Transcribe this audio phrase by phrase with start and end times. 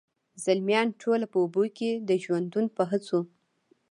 [0.43, 3.19] زلمیان ټوله په اوبو کي د ژوندون په هڅو،